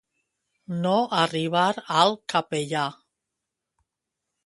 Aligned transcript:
No 0.85 0.93
arribar 1.17 1.67
al 1.99 2.17
capellà. 2.35 2.89